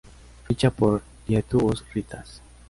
Ficha 0.47 0.71
por 0.71 1.03
Lietuvos 1.27 1.85
Rytas. 1.93 2.41